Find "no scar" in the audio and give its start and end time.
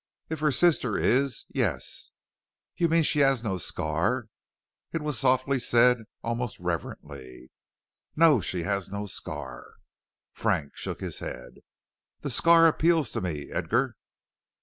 3.43-4.29, 8.89-9.75